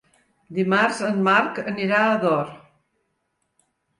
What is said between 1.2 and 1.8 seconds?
Marc